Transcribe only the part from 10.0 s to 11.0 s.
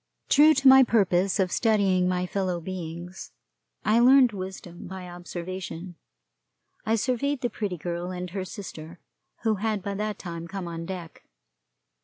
time come on